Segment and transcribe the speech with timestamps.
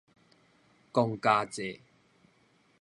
[0.91, 1.79] 公家債